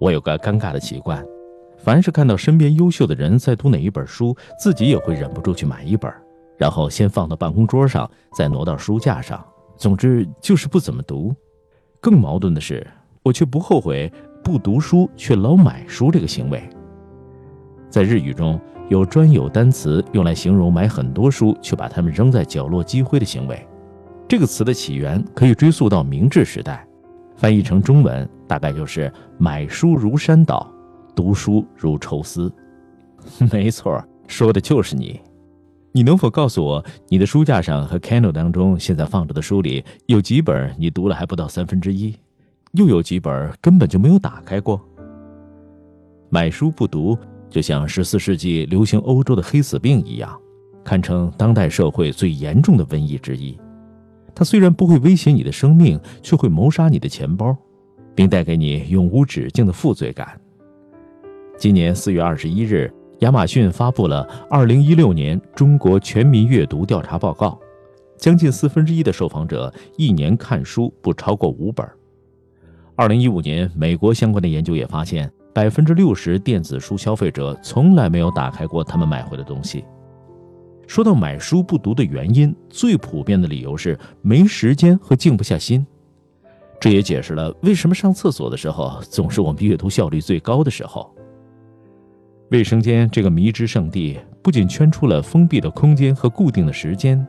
[0.00, 1.22] 我有个尴尬的习惯，
[1.76, 6.10] 凡是看到身边优秀的人在读哪一本书，自己也会忍不住去买一本，
[6.56, 9.44] 然后先放到办公桌上，再挪到书架上。
[9.76, 11.34] 总之就是不怎么读。
[12.00, 12.86] 更矛盾的是，
[13.22, 14.10] 我却不后悔
[14.42, 16.66] 不读书却老买书这个行为。
[17.90, 18.58] 在日语中
[18.88, 23.66] 有专有单词用来形容买很多书却把它们扔在角落积灰的行为。
[24.26, 26.86] 这个词的起源可以追溯到明治时代。
[27.36, 30.68] 翻译成中文，大概就是买书如山倒，
[31.14, 32.52] 读书如抽丝。
[33.52, 35.20] 没错，说的就是你。
[35.92, 42.16] 你能否告诉我，你的书架上和 Kindle 当中现在放着的书里，有几本你读了还不到三分之一，
[42.72, 44.80] 又有几本根本就没有打开过？
[46.28, 47.16] 买书不读，
[47.48, 50.36] 就像十四世纪流行欧洲的黑死病一样，
[50.82, 53.56] 堪称当代社会最严重的瘟疫之一。
[54.34, 57.56] 它虽然不会威胁你的生命，却会谋杀你的钱包，
[58.14, 60.40] 并带给你永无止境的负罪感。
[61.56, 67.58] 今年四月二十一日，亚马逊发布了二零一六年中国全民阅读调查报告，
[68.16, 71.86] 将近四分之一的受访者一年看书不超过五本。
[72.96, 79.84] 二零一五年，美国相关的研究也发现，百分之六十电子书消费者从来没有打开过他们买回的东西。
[80.86, 85.86] 说到买书不读的原因，最普遍的理由是没时间和静不下心。
[86.80, 91.14] 这也解释了为什么上厕所的时候总是我们阅读效率最高的时候。
[92.50, 97.24] 卫生间这个迷之圣地，不仅圈出了封闭的空间和固定的时间，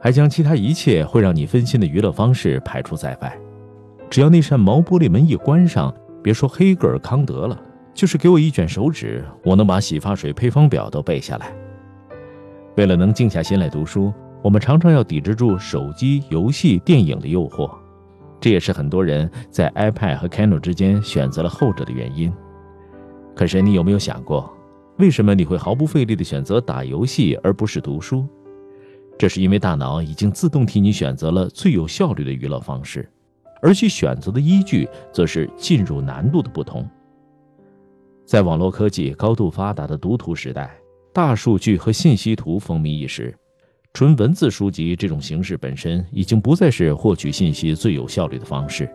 [0.00, 3.38] 还将其他一切会让你分心的娱乐方式排除在外。
[4.10, 7.60] 只要那扇毛玻璃门一关上，别说黑格尔、康德了，
[7.94, 11.52] 就是给我一卷手指，我能把洗发水配方表都背下来。
[12.76, 17.70] 为了能静下心来读书，我们常常要抵制住手机、游戏、电影的诱惑，
[18.40, 22.32] 这也是很多人在 iPad 和 Kindle 之间选择了后者的原因。
[23.34, 24.52] 可是，你有没有想过，
[24.98, 28.26] 为什么你会毫不费力地选择打游戏而不是读书？
[29.18, 33.10] 这是因为大脑已经自动替你选择了最有效率的娱乐方式，
[33.62, 36.88] 而其选择的依据则是进入难度的不同。
[38.24, 40.76] 在网络科技高度发达的读图时代。
[41.12, 43.34] 大数据和信息图风靡一时，
[43.96, 48.86] 纯文字书籍这种形式本身已经不再是获取信息最有效率的方式。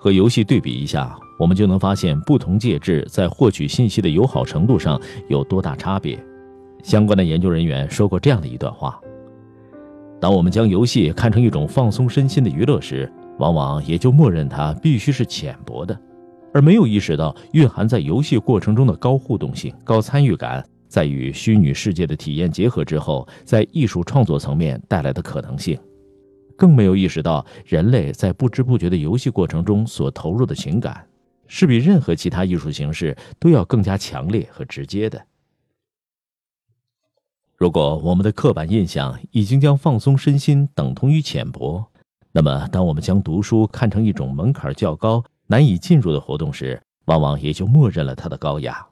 [0.00, 6.18] 和游戏对比一下，我们就能发现不同介质在获取信息的友好程度上有多大差别。
[6.82, 9.00] 相关的研究人员说过这样的一段话：
[10.20, 13.08] 当我们将游戏看成一种放松身心的娱乐时，
[13.38, 15.96] 往往也就默认它必须是浅薄的。
[16.52, 25.76] 而没有意识到蕴含在游戏过程中的高互动性、高参与感，在与虚拟世界的体验结合之后，在艺术创作层面带来的可能性，
[26.56, 31.04] 更没有意识到人类在不知不觉的游戏过程中所投入的情感，
[31.48, 35.20] 是比任何其他艺术形式都要更加强烈和直接的。
[37.56, 41.84] 如果我们的刻板印象已经将放松身心等同于浅薄，
[42.30, 48.86] 那么当我们将读书看成一种门槛较高，难以进入的活动时，往往也就默认了它的高雅，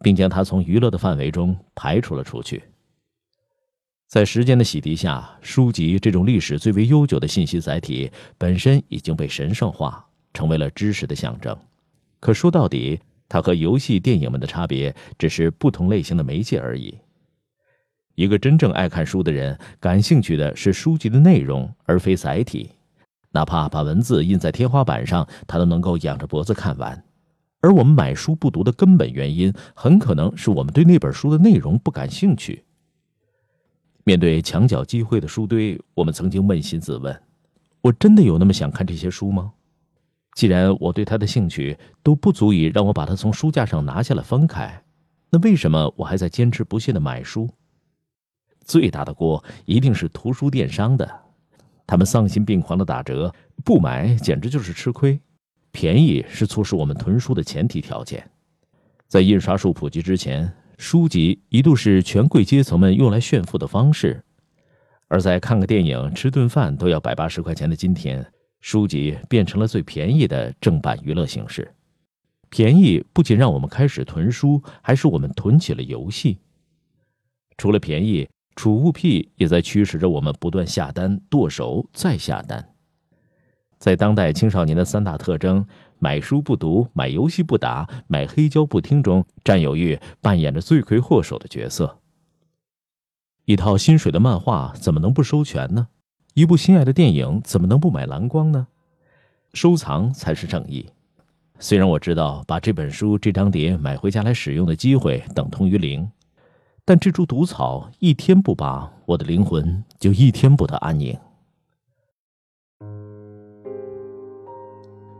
[0.00, 2.62] 并将它从娱乐的范围中排除了出去。
[4.06, 11.56] 在时间的洗涤下，书籍这种历史最为悠久的信息载体本身已经被神圣化，成为了知识的象征。
[12.20, 16.96] 可说到底，它和游戏、电影们的差别只是不同类型的媒介而已。
[18.14, 22.70] 一个真正爱看书的人，感兴趣的是书籍的内容，而非载体。
[23.32, 27.04] 哪怕把文字印在天花板上，他都能够仰着脖子看完。
[27.66, 32.64] 而我们买书不读的根本原因，很可能是我们对那本书的内容不感兴趣。
[34.04, 37.20] 面对墙角积灰的书堆，我们曾经扪心自问：
[37.80, 39.52] 我真的有那么想看这些书吗？
[40.36, 44.84] 既然我对它的兴趣都不足以让我把它从书架上拿下来翻开，
[45.30, 47.50] 那为什么我还在坚持不懈的买书？
[48.64, 51.10] 最大的锅一定是图书电商的。
[51.84, 53.34] 他们丧心病狂的打折，
[53.64, 55.20] 不买简直就是吃亏。
[55.76, 58.26] 便宜是促使我们囤书的前提条件。
[59.06, 64.22] 在印刷术普及之前，书籍一度是权贵阶层们用来炫富的方式；
[65.08, 68.26] 而在看个电影、吃顿饭都要百八十块钱的今天，
[68.62, 71.70] 书籍变成了最便宜的正版娱乐形式。
[72.48, 76.38] 便宜不仅让我们开始囤书，还使我们囤起了游戏。
[77.58, 78.26] 除了便宜。
[78.58, 82.66] 储物癖也在驱使着我们不断下单、剁手、再下单。
[83.86, 85.64] 在当代青少年的三大特征——
[86.00, 92.00] 买书不读、买游戏不打、买黑胶不听中，占有欲扮演着罪魁祸首的角色。
[93.44, 95.86] 一套心水的漫画怎么能不收全呢？
[96.34, 98.66] 一部心爱的电影怎么能不买蓝光呢？
[99.52, 100.90] 收藏才是正义。
[101.60, 106.10] 虽然我知道把这本书、这张碟买回家来使用的机会等同于零，
[106.84, 111.16] 但这株毒草一天不拔，我的灵魂就一天不得安宁。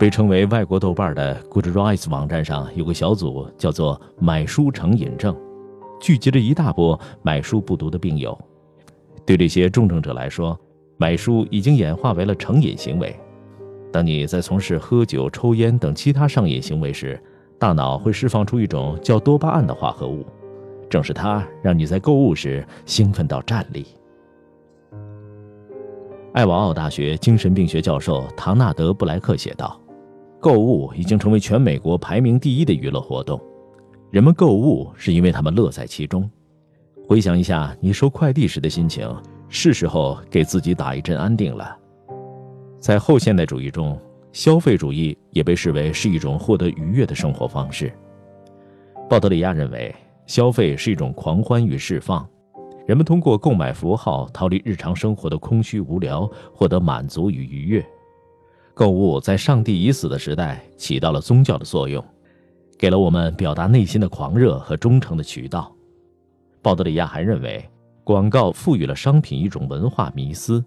[0.00, 5.36] 被称为外国豆瓣的 Goodreads 网站上有个小组，叫做“买书成瘾症”，
[6.00, 8.36] 聚集了一大波买书不读的病友。
[9.26, 10.58] 对这些重症者来说，
[10.96, 13.14] 买书已经演化为了成瘾行为。
[13.92, 17.22] 当你在从事喝酒、抽烟等其他上瘾行为时，
[17.58, 20.24] 大脑会释放出一种叫多巴胺的化合物，
[20.88, 23.86] 正是它让你在购物时兴奋到站立。
[26.32, 29.78] 艾瓦奥大学精神病学教授唐纳德·布莱克写道
[30.40, 33.38] ：“购物已经成为全美国排名第一的娱乐活动，
[34.10, 36.28] 人们购物是因为他们乐在其中。
[37.06, 39.06] 回想一下你收快递时的心情，
[39.50, 41.76] 是时候给自己打一针安定了。”
[42.80, 44.00] 在后现代主义中，
[44.32, 47.92] 消费主义也被视为是一种获得愉悦的生活方式。
[49.10, 49.94] 鲍德里亚认为，
[50.24, 52.26] 消费是一种狂欢与释放，
[52.86, 57.84] 人们通过购买符号逃离日常生活的空虚无聊，获得满足与愉悦。
[58.80, 62.02] 购物在上帝已死的时代起到了宗教的作用，
[62.78, 65.70] 给了我们表达内心的狂热和忠诚的渠道。
[66.62, 67.62] 鲍德里亚还认为，
[68.04, 70.64] 广告赋予了商品一种文化迷思。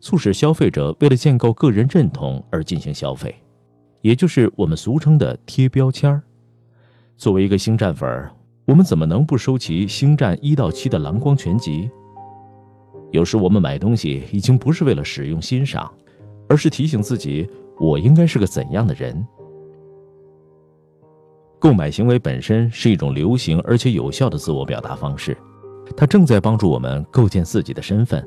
[0.00, 3.32] 促使消费者为了建构个人认同而进行消费，
[4.00, 6.20] 也就是我们俗称的贴标签儿。
[7.16, 8.34] 作为一个星战粉儿，
[8.64, 11.88] 我们怎么能不收齐《星战》一到七的蓝光全集？
[13.12, 15.88] 有时我们买东西已经不是为了使用欣赏，
[16.48, 17.48] 而是提醒自己
[17.78, 19.26] 我应该是个怎样的人。
[21.58, 25.36] 购买行为本身是一种流行而且有效的自我表达方式，
[25.96, 28.26] 它正在帮助我们构建自己的身份。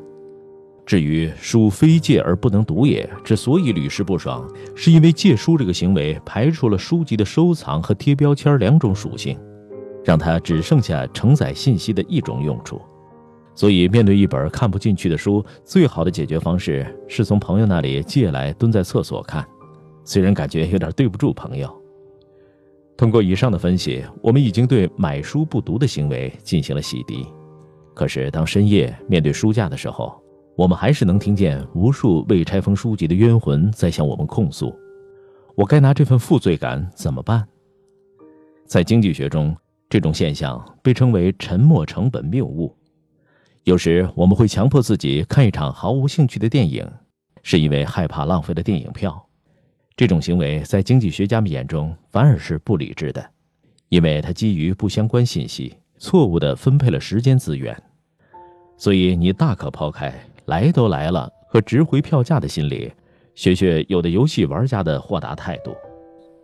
[0.86, 9.38] 至于书非借而不能读也，之所以屡试不爽，是因为借书这个行为排除了书籍的收藏和贴标签两种属性，
[10.04, 12.82] 让它只剩下承载信息的一种用处。
[13.58, 19.44] 所以，面对一本看不进去的书，最好的解决方式是从朋友那里借来，蹲在厕所看。
[20.04, 21.68] 虽然感觉有点对不住朋友。
[22.96, 27.26] 通过以上的分析，我们已经对买书不读的行为进行了洗涤。
[27.96, 30.22] 可是，当深夜面对书架的时候，
[30.56, 34.72] 我们还是能听见无数未拆封书籍的冤魂在向我们控诉
[35.58, 37.44] ：“我该拿这份负罪感怎么办？”
[38.66, 39.58] 在经济学中，
[39.90, 42.72] 这种现象被称为“沉没成本谬误”。
[43.68, 46.90] 有时我们会强迫自己看一场毫无兴趣的电影，
[47.44, 49.22] 是因为害怕浪费了电影票。
[49.98, 53.30] 这种行为在经济学家们眼中反而是不理智的，
[53.90, 57.78] 因为它基于不相关信息，错误地分配了时间资源。
[58.78, 60.14] 所以你大可抛开。
[60.46, 62.90] 来都来了，和值回票价的心理，
[63.36, 65.76] 学学有的游戏玩家的豁达态度。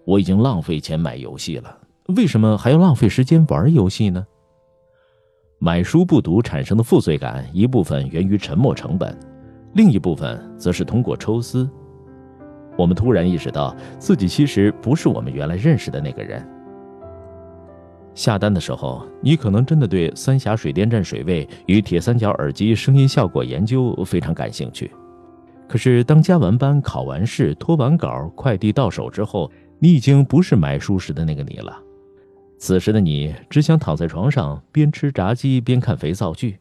[0.06, 1.78] 我已经浪费钱买游戏了，
[2.18, 4.28] 为什么还要浪费时间玩游戏呢？
[5.63, 9.18] 买书不读产生的负罪感，一部分源于沉没成本，
[9.75, 11.69] 另一部分则是通过抽丝。
[12.77, 16.45] 我们突然意识到自己其实不是我们原来认识的那个人。
[18.13, 24.92] 下单的时候，你可能真的对三峡水电站水位与铁三角耳机声音效果研究非常感兴趣。
[25.69, 31.74] 可是，当加完班、考完试、拖完稿、快递到手之后，你已经不是买书时的那个你了。
[32.63, 36.58] 此时的你只想躺在床上，边吃炸鸡边看肥皂剧。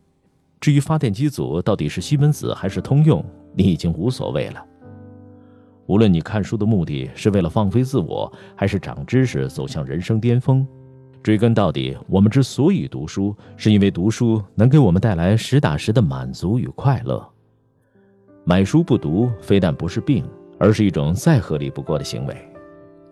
[0.61, 4.61] 至于发电机组到底是西门子还是通用，你已经无所谓了。
[5.87, 10.67] 无论你看书的目的是为了放飞自我，还是长知识、走向人生巅峰。
[11.23, 17.25] 追根到底，我们之所以读书，是因为读书能给我们带来实打实的满足与快乐。
[18.43, 20.29] 买书不读，非但不是病，
[20.59, 22.37] 而是一种再合理不过的行为。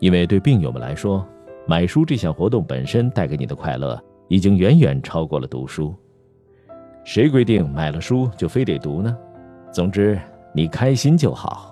[0.00, 1.24] 因为对病友们来说，
[1.70, 3.96] 买书这项活动本身带给你的快乐，
[4.26, 5.94] 已经远远超过了读书。
[7.04, 9.16] 谁规定买了书就非得读呢？
[9.72, 10.20] 总之，
[10.52, 11.69] 你开心就好。